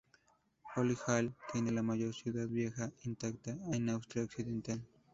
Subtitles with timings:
[0.75, 4.81] Hoy Hall tiene la mayor ciudad vieja intacta en Austria Occidental.